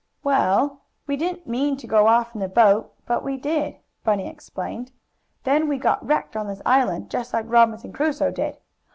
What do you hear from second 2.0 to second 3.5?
off in the boat, but we